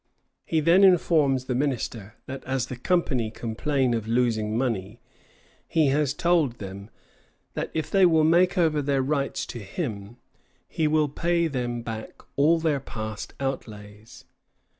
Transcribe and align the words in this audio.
He 0.47 0.61
then 0.61 0.83
informs 0.83 1.45
the 1.45 1.53
minister 1.53 2.15
that 2.25 2.43
as 2.45 2.65
the 2.65 2.75
company 2.75 3.29
complain 3.29 3.93
of 3.93 4.07
losing 4.07 4.57
money, 4.57 4.99
he 5.67 5.89
has 5.89 6.15
told 6.15 6.53
them 6.53 6.89
that 7.53 7.69
if 7.75 7.91
they 7.91 8.07
will 8.07 8.23
make 8.23 8.57
over 8.57 8.81
their 8.81 9.03
rights 9.03 9.45
to 9.45 9.59
him, 9.59 10.17
he 10.67 10.87
will 10.87 11.07
pay 11.07 11.45
them 11.45 11.83
back 11.83 12.19
all 12.35 12.57
their 12.57 12.79
past 12.79 13.35
outlays. 13.39 14.25